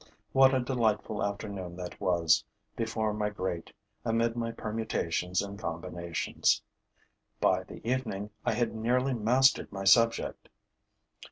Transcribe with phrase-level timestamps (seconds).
[0.31, 2.43] What a delightful afternoon that was,
[2.75, 3.71] before my grate,
[4.03, 6.59] amid my permutations and combinations!
[7.39, 10.49] By the evening, I had nearly mastered my subject.